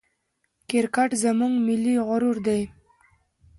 [0.69, 2.63] کرکټ زموږ ملي غرور دئ.